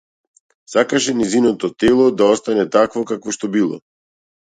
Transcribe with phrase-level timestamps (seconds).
[0.75, 3.79] Сакаше нејзиното тело да остане такво какво што било.